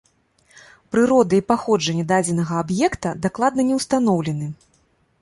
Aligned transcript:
Прырода 0.95 1.33
і 1.41 1.43
паходжанне 1.51 2.05
дадзенага 2.13 2.53
аб'екта 2.65 3.09
дакладна 3.29 3.61
не 3.71 3.75
ўстаноўлены. 3.83 4.47